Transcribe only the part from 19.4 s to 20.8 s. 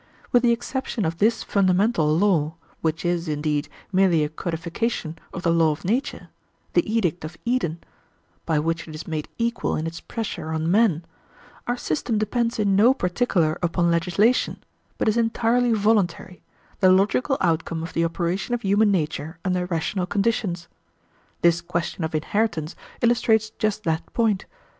under rational conditions.